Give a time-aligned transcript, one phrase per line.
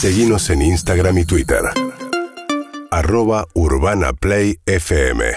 [0.00, 1.58] Seguimos en Instagram y Twitter.
[2.92, 5.36] Arroba Urbana Play FM.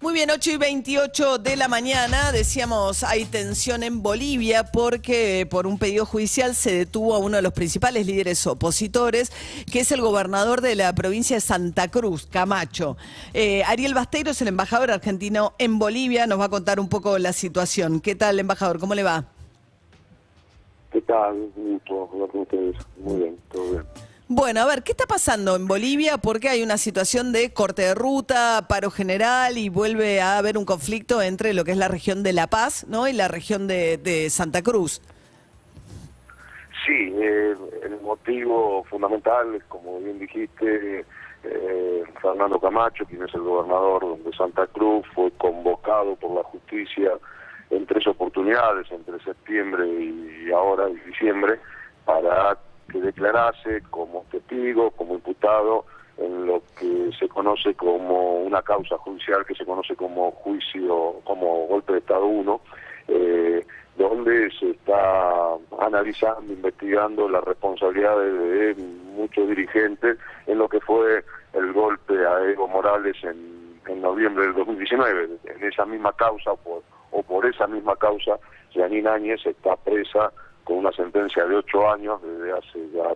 [0.00, 2.32] Muy bien, 8 y 28 de la mañana.
[2.32, 7.42] Decíamos, hay tensión en Bolivia porque por un pedido judicial se detuvo a uno de
[7.42, 9.30] los principales líderes opositores,
[9.70, 12.96] que es el gobernador de la provincia de Santa Cruz, Camacho.
[13.34, 16.26] Eh, Ariel Basteiro es el embajador argentino en Bolivia.
[16.26, 18.00] Nos va a contar un poco la situación.
[18.00, 18.80] ¿Qué tal, embajador?
[18.80, 19.28] ¿Cómo le va?
[21.12, 22.76] Hablar con ustedes.
[22.98, 23.84] Muy bien, todo bien.
[24.28, 26.16] Bueno, a ver, ¿qué está pasando en Bolivia?
[26.16, 30.64] Porque hay una situación de corte de ruta, paro general y vuelve a haber un
[30.64, 33.08] conflicto entre lo que es la región de La Paz ¿no?
[33.08, 35.02] y la región de, de Santa Cruz.
[36.86, 41.04] Sí, eh, el motivo fundamental, como bien dijiste,
[41.44, 47.12] eh, Fernando Camacho, quien es el gobernador de Santa Cruz, fue convocado por la justicia
[47.72, 51.58] en tres oportunidades, entre septiembre y ahora, y diciembre,
[52.04, 52.56] para
[52.90, 55.86] que declarase como testigo, como imputado
[56.18, 61.66] en lo que se conoce como una causa judicial que se conoce como juicio, como
[61.68, 62.60] golpe de Estado 1,
[63.08, 68.82] eh, donde se está analizando, investigando las responsabilidades de
[69.14, 74.54] muchos dirigentes en lo que fue el golpe a Evo Morales en, en noviembre del
[74.54, 75.28] 2019.
[75.46, 78.38] En esa misma causa por, o por esa misma causa,
[78.74, 80.32] Janine Áñez está presa
[80.64, 83.14] con una sentencia de ocho años desde hace ya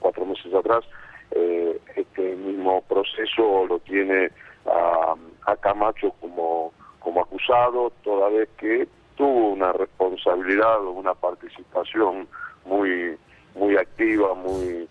[0.00, 0.84] cuatro meses atrás.
[1.30, 4.30] Eh, este mismo proceso lo tiene
[4.66, 5.14] a,
[5.60, 12.28] Camacho como, como acusado, toda vez que tuvo una responsabilidad o una participación
[12.66, 13.16] muy,
[13.54, 14.88] muy activa, muy,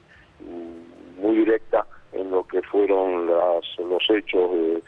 [1.17, 4.83] muy directa en lo que fueron las, los hechos de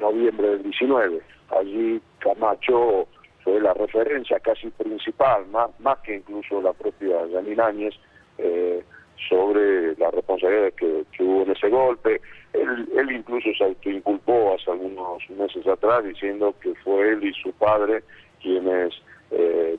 [0.00, 1.20] noviembre del 19.
[1.50, 3.06] Allí Camacho
[3.44, 7.94] fue la referencia casi principal, más, más que incluso la propia Janine Áñez,
[8.38, 8.82] eh,
[9.28, 12.20] sobre la responsabilidad que, hubo en ese golpe.
[12.52, 17.52] Él, él incluso se autoinculpó hace algunos meses atrás diciendo que fue él y su
[17.52, 18.02] padre
[18.40, 18.94] quienes
[19.30, 19.76] eh,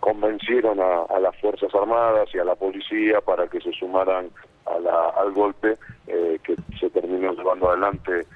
[0.00, 4.30] convencieron a, las Fuerzas Armadas y a la policía para que se sumaran
[4.66, 5.76] a la, al golpe
[6.08, 8.26] eh, que se terminó llevando adelante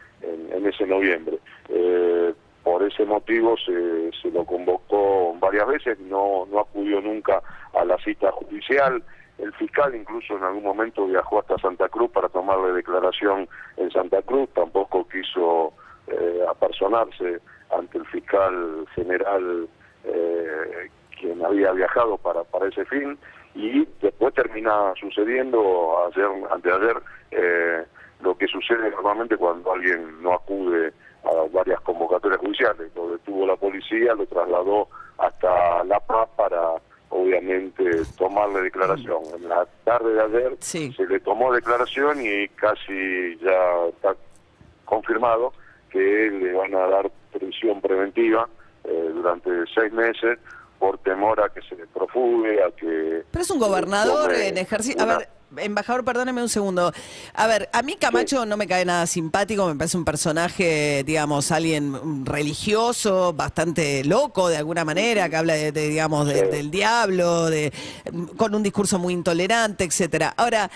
[0.51, 1.39] en, ese noviembre.
[1.69, 7.41] Eh, por ese motivo se, se lo convocó varias veces, no, no acudió nunca
[7.75, 9.03] a la cita judicial.
[9.39, 14.23] El fiscal incluso en algún momento viajó hasta Santa Cruz para tomarle declaración en Santa
[14.23, 15.75] Cruz, tampoco quiso
[16.09, 17.41] eh, apersonarse
[17.71, 19.69] ante el fiscal general
[20.05, 23.19] eh, quien había viajado para, para ese fin
[23.55, 27.84] y después termina sucediendo ayer, anteayer eh,
[28.21, 30.93] lo que sucede normalmente cuando alguien no acude
[31.25, 32.91] a varias convocatorias judiciales.
[32.94, 34.88] Lo detuvo la policía, lo trasladó
[35.19, 36.75] hasta La Paz para,
[37.10, 37.84] obviamente,
[38.16, 39.22] tomarle declaración.
[39.37, 44.16] En la tarde de ayer se le tomó declaración y casi ya está
[44.84, 45.53] confirmado
[45.91, 48.48] que le van a dar prisión preventiva
[48.84, 50.38] eh, durante seis meses
[50.79, 53.25] por temor a que se le profugue, a que...
[53.31, 55.01] Pero es un gobernador en ejercicio...
[55.01, 55.29] A ver,
[55.59, 56.93] embajador, perdóneme un segundo.
[57.35, 61.51] A ver, a mí Camacho no me cae nada simpático, me parece un personaje, digamos,
[61.53, 67.73] alguien religioso, bastante loco de alguna manera, que habla de, digamos, del diablo, de,
[68.37, 70.35] con un discurso muy intolerante, etcétera.
[70.37, 70.71] Ahora,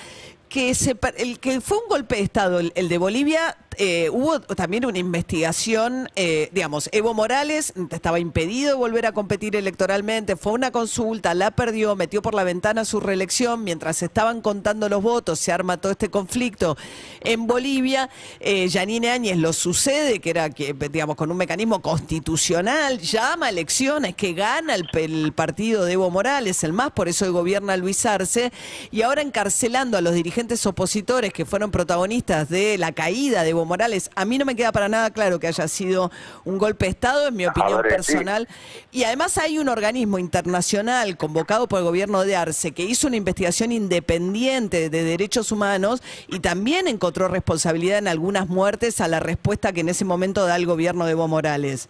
[0.50, 4.84] que se, el que fue un golpe de Estado, el, de Bolivia, eh, hubo también
[4.84, 10.70] una investigación, eh, digamos, Evo Morales estaba impedido de volver a competir electoralmente, fue una
[10.70, 15.50] consulta, la perdió, metió por la ventana su reelección, mientras estaban contando los votos, se
[15.50, 16.76] arma todo este conflicto
[17.22, 22.98] en Bolivia, eh, Yanine Áñez lo sucede, que era, que, digamos, con un mecanismo constitucional,
[22.98, 27.78] llama a elecciones, que gana el, partido de Evo Morales, el más, por eso gobierna
[27.78, 28.52] Luis Arce,
[28.90, 33.64] y ahora encarcelando a los dirigentes opositores que fueron protagonistas de la caída de Evo
[33.64, 33.69] Morales,
[34.14, 36.10] a mí no me queda para nada claro que haya sido
[36.44, 38.48] un golpe de Estado, en mi opinión personal.
[38.90, 43.16] Y además hay un organismo internacional convocado por el gobierno de Arce que hizo una
[43.16, 49.72] investigación independiente de derechos humanos y también encontró responsabilidad en algunas muertes a la respuesta
[49.72, 51.88] que en ese momento da el gobierno de Evo Morales.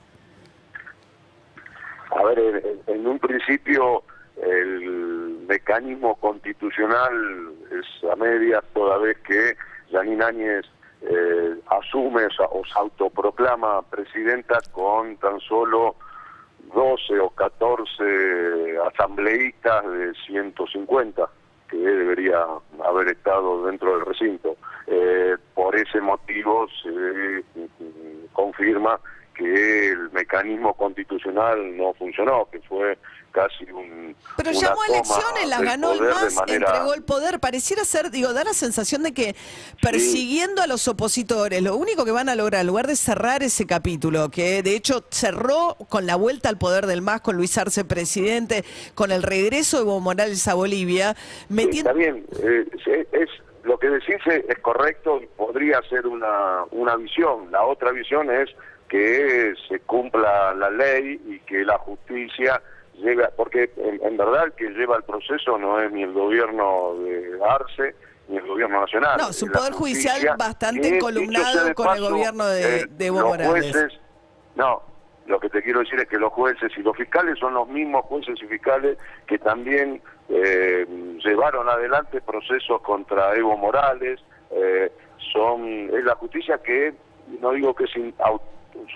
[2.11, 4.03] A ver, en un principio
[4.43, 9.57] el mecanismo constitucional es a medias toda vez que
[9.93, 10.67] Janine Áñez
[11.03, 15.97] eh, asume o, se autoproclama presidenta con tan solo
[16.75, 21.29] 12 o 14 asambleístas de 150
[21.69, 22.45] que debería
[22.85, 24.57] haber estado dentro del recinto.
[24.87, 27.45] Eh, por ese motivo se
[28.33, 28.99] confirma
[29.41, 32.99] que el mecanismo constitucional no funcionó, que fue
[33.33, 34.15] casi un.
[34.37, 37.41] Pero una llamó toma elecciones, las ganó el MAS, manera- entregó el poder.
[37.41, 39.35] Pareciera ser, digo, da la sensación de que
[39.81, 43.67] persiguiendo a los opositores, lo único que van a lograr, en lugar de cerrar ese
[43.67, 47.85] capítulo, que de hecho cerró con la vuelta al poder del MAS, con Luis Arce
[47.85, 48.65] presidente,
[48.95, 51.17] con el regreso de Evo Morales a Bolivia,
[51.49, 53.31] Sí, está bien, eh, es, es-
[53.63, 57.51] lo que decís es, es correcto y podría ser una, una visión.
[57.53, 58.49] La otra visión es
[58.91, 62.61] que se cumpla la ley y que la justicia
[62.99, 66.95] llegue, porque en, en verdad el que lleva el proceso no es ni el gobierno
[66.97, 67.95] de Arce
[68.29, 69.17] ni el gobierno nacional.
[69.19, 73.21] No, es la poder judicial bastante encolumnado de con el gobierno de- eh, de Evo
[73.21, 73.49] los Morales.
[73.73, 74.01] jueces
[74.57, 74.83] no,
[75.27, 78.05] lo que te quiero decir es que los jueces y los fiscales son los mismos
[78.07, 80.85] jueces y fiscales que también eh,
[81.25, 84.19] llevaron adelante procesos contra Evo Morales.
[84.51, 84.91] eh,
[85.33, 85.65] son
[85.95, 86.93] es la justicia que
[87.41, 88.15] no digo que es in-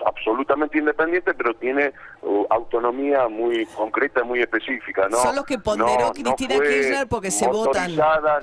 [0.05, 5.07] absolutamente independiente, pero tiene uh, autonomía muy concreta, muy específica.
[5.09, 5.17] ¿no?
[5.17, 7.91] Son los que ponderó No- no Cristina fue Kirchner porque se votan.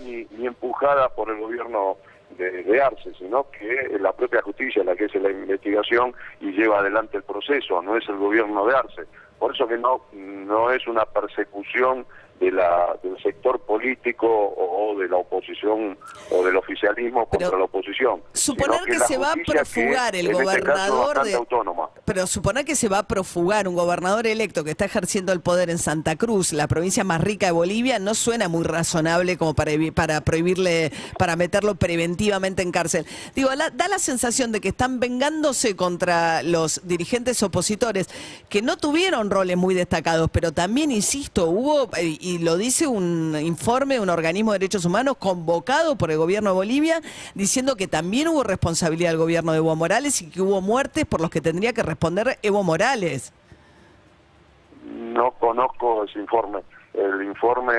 [0.05, 1.96] Ni, ni empujada por el gobierno
[2.38, 6.52] de, de Arce, sino que es la propia justicia la que hace la investigación y
[6.52, 9.02] lleva adelante el proceso, no es el gobierno de Arce.
[9.38, 12.06] Por eso que no, no es una persecución
[12.40, 15.96] de la, del sector político o, o de la oposición
[16.31, 18.20] o del oficialismo contra Pero la oposición.
[18.32, 21.88] suponer que se va a profugar el este gobernador de- autónoma.
[22.05, 25.70] Pero suponer que se va a profugar un gobernador electo que está ejerciendo el poder
[25.70, 29.70] en Santa Cruz, la provincia más rica de Bolivia, no suena muy razonable como para,
[29.94, 33.06] para prohibirle, para meterlo preventivamente en cárcel.
[33.37, 38.08] Digo, la- da la sensación de que están vengándose contra los dirigentes opositores
[38.49, 43.94] que no tuvieron roles muy destacados, pero también, insisto, hubo, eh, lo dice un informe
[43.94, 47.00] de un organismo de derechos humanos convocado por el gobierno de Bolivia,
[47.34, 51.20] diciendo que también hubo responsabilidad del gobierno de Evo Morales y que hubo muertes por
[51.20, 53.32] los que tendría que responder Evo Morales.
[54.84, 56.61] No conozco ese informe.
[56.94, 57.75] El informe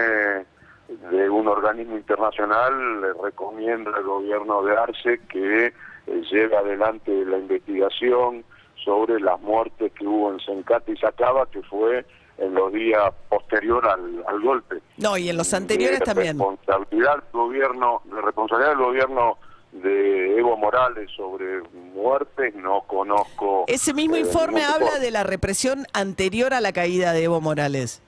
[1.11, 7.37] de un organismo internacional le recomienda al gobierno de Arce que eh, lleve adelante la
[7.37, 8.43] investigación
[8.83, 12.05] sobre las muertes que hubo en Sencate y Sacaba, que fue
[12.37, 14.81] en los días posterior al, al golpe.
[14.97, 16.37] No, y en los anteriores De también.
[16.39, 19.37] Responsabilidad del gobierno, de responsabilidad del gobierno
[19.71, 21.61] de Evo Morales sobre
[21.93, 23.65] muertes, no conozco.
[23.67, 28.01] Ese mismo eh, informe habla de la represión anterior a la caída de Evo Morales.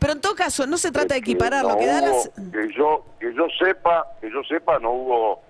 [0.00, 2.30] Pero en todo caso, no se trata de equiparar, no lo que da las...
[2.30, 5.42] que yo que yo sepa que yo sepa no hubo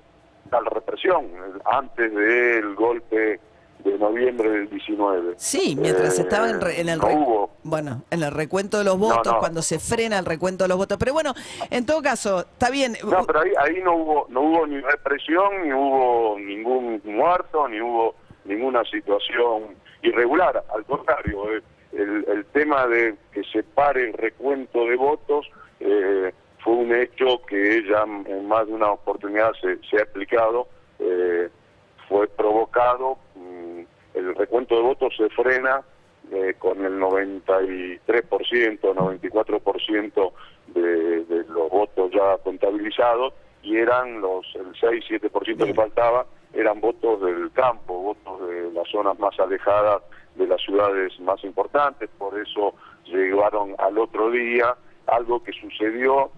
[0.50, 3.40] tal represión eh, antes del golpe
[3.86, 8.02] de noviembre del 19 Sí, mientras Eh, estaba en, re- en el no hubo bueno,
[8.10, 9.38] en el recuento de los votos, no.
[9.38, 10.98] cuando se frena el recuento de los votos.
[10.98, 11.34] Pero bueno,
[11.70, 12.96] en todo caso, está bien.
[13.08, 17.80] no pero ahí ahí no hubo no hubo ni represión ni hubo ningún muerto ni
[17.80, 21.62] hubo ninguna situación irregular al contrario eh,
[21.92, 25.46] el, el tema de que se pare el recuento de votos
[25.80, 30.68] eh, fue un hecho que ya en más de una oportunidad se, se ha explicado
[30.98, 31.48] eh,
[32.08, 33.18] fue provocado,
[34.16, 35.82] el recuento de votos se frena
[36.32, 38.00] eh, con el 93%,
[38.80, 40.32] 94%
[40.68, 47.20] de, de los votos ya contabilizados y eran los el 6-7% que faltaba eran votos
[47.20, 50.02] del campo, votos de las zonas más alejadas
[50.36, 52.74] de las ciudades más importantes, por eso
[53.04, 54.74] llegaron al otro día
[55.06, 56.30] algo que sucedió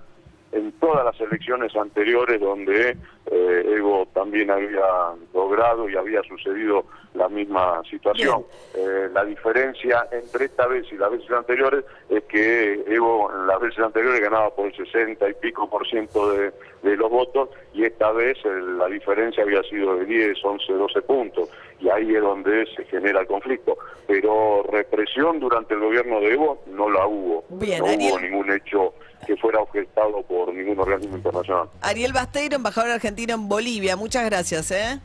[0.53, 2.97] en todas las elecciones anteriores donde
[3.31, 4.87] eh, Evo también había
[5.35, 8.45] logrado y había sucedido la misma situación.
[8.75, 13.61] Eh, la diferencia entre esta vez y las veces anteriores es que Evo en las
[13.61, 16.52] veces anteriores ganaba por el 60 y pico por ciento de,
[16.83, 21.02] de los votos y esta vez eh, la diferencia había sido de 10, 11, 12
[21.02, 21.49] puntos
[21.81, 23.76] y ahí es donde se genera el conflicto.
[24.07, 27.45] Pero represión durante el gobierno de Evo no la hubo.
[27.50, 28.95] Bien, no hubo ningún hecho
[29.27, 31.69] que fuera objetado por ningún organismo internacional.
[31.81, 33.97] Ariel Basteiro, embajador argentino en Bolivia.
[33.97, 35.01] Muchas gracias, ¿eh?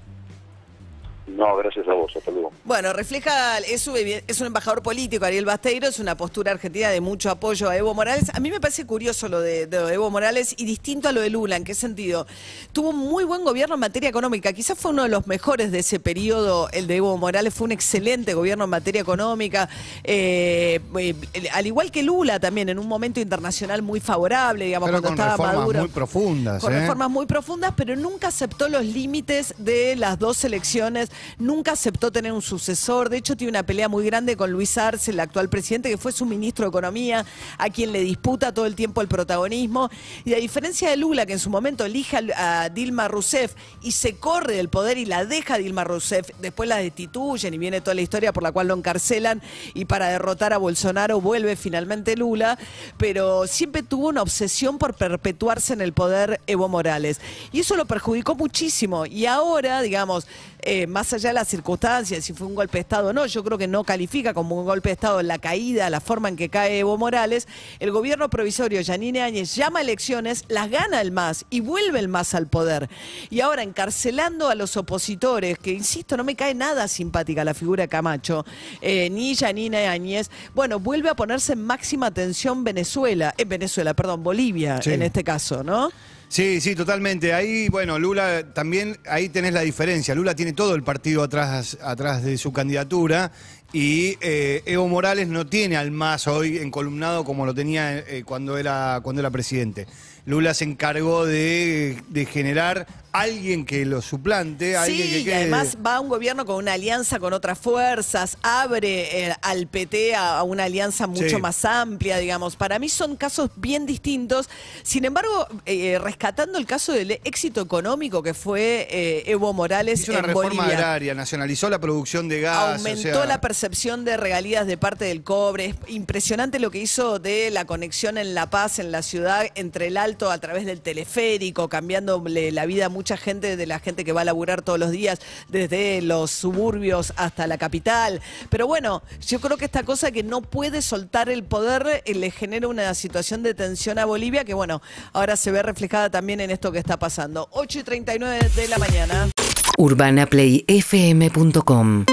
[1.26, 2.52] No, gracias a vos, hasta luego.
[2.66, 7.00] Bueno, refleja, es un, es un embajador político, Ariel Basteiro, es una postura argentina de
[7.00, 8.30] mucho apoyo a Evo Morales.
[8.34, 11.30] A mí me parece curioso lo de, de Evo Morales y distinto a lo de
[11.30, 11.56] Lula.
[11.56, 12.28] ¿En qué sentido?
[12.74, 14.52] Tuvo un muy buen gobierno en materia económica.
[14.52, 17.54] Quizás fue uno de los mejores de ese periodo, el de Evo Morales.
[17.54, 19.70] Fue un excelente gobierno en materia económica.
[20.04, 21.16] Eh, eh,
[21.54, 25.14] al igual que Lula también, en un momento internacional muy favorable, digamos, Pero cuando con
[25.14, 25.80] estaba reformas Maduro.
[25.80, 26.62] muy profundas.
[26.62, 26.80] Con ¿eh?
[26.82, 32.32] reformas muy profundas, pero nunca aceptó los límites de las dos elecciones nunca aceptó tener
[32.32, 35.90] un sucesor, de hecho tiene una pelea muy grande con Luis Arce, el actual presidente,
[35.90, 37.26] que fue su ministro de Economía,
[37.58, 39.90] a quien le disputa todo el tiempo el protagonismo,
[40.26, 44.16] y a diferencia de Lula, que en su momento elige a, Dilma Rousseff y se
[44.16, 47.96] corre del poder y la deja a Dilma Rousseff, después la destituyen y viene toda
[47.96, 49.42] la historia por la cual lo encarcelan
[49.74, 52.58] y para derrotar a Bolsonaro vuelve finalmente Lula,
[52.98, 57.20] pero siempre tuvo una obsesión por perpetuarse en el poder Evo Morales.
[57.52, 59.06] Y eso lo perjudicó muchísimo.
[59.06, 60.28] Y ahora, digamos,
[60.66, 63.44] eh, más allá de las circunstancias, si fue un golpe de Estado o no, yo
[63.44, 66.50] creo que no califica como un golpe de Estado la caída, la forma en que
[66.50, 67.48] cae Evo Morales,
[67.80, 72.36] el gobierno provisorio Yanine Áñez llama elecciones, las gana el MAS y vuelve el MAS
[72.36, 72.90] al poder.
[73.30, 77.84] Y ahora encarcelando a los opositores, que insisto, no me cae nada simpática la figura
[77.84, 78.46] de Camacho,
[78.82, 84.24] eh, ni Yanine Áñez, bueno, vuelve a ponerse en máxima tensión Venezuela, en Venezuela, perdón,
[84.24, 85.92] Bolivia en este caso, ¿no?
[86.34, 87.32] Sí, sí, totalmente.
[87.32, 90.16] Ahí, bueno, Lula también, ahí tenés la diferencia.
[90.16, 93.32] Lula tiene todo el partido atrás, atrás de su candidatura
[93.72, 98.58] y eh, Evo Morales no tiene al más hoy encolumnado como lo tenía eh, cuando,
[98.58, 99.86] era, cuando era presidente.
[100.26, 106.00] Lula se encargó de generar alguien que lo suplante, alguien que y además va a
[106.00, 111.06] un gobierno con una alianza con otras fuerzas, abre eh, al PT a, una alianza
[111.06, 112.56] mucho más amplia, digamos.
[112.56, 114.50] Para mí son casos bien distintos.
[114.82, 120.14] Sin embargo, eh, rescatando el caso del éxito económico que fue eh, Evo Morales Hizo
[120.14, 122.80] una reforma agraria, nacionalizó la producción de gas.
[122.80, 125.66] Aumentó la percepción de regalías de parte del cobre.
[125.68, 129.88] Es impresionante lo que hizo de la conexión en La Paz, en la ciudad, entre
[129.88, 134.06] el Alto a través del teleférico, cambiándole la vida mucho mucha gente de la gente
[134.06, 135.20] que va a laburar todos los días,
[135.50, 138.22] desde los suburbios hasta la capital.
[138.50, 142.32] Pero bueno, yo creo que esta cosa que no puede soltar el poder eh, le
[142.32, 144.82] genera una situación de tensión a Bolivia que bueno,
[145.12, 147.50] ahora se ve reflejada también en esto que está pasando.
[147.52, 149.30] 8 y 39 de la mañana.
[149.78, 152.06] UrbanaPlayFM.com